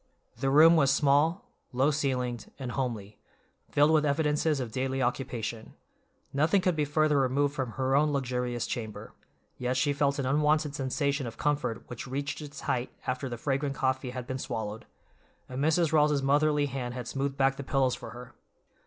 [0.39, 3.19] The room was small, low ceilinged, and homely,
[3.69, 5.75] filled with evidences of daily occupation;
[6.33, 9.13] nothing could be further removed from her own luxurious chamber,
[9.59, 13.75] yet she felt an unwonted sensation of comfort which reached its height after the fragrant
[13.75, 14.87] coffee had been swallowed,
[15.47, 15.91] and Mrs.
[15.93, 18.33] Rawls's motherly hand had smoothed back the pillows for her.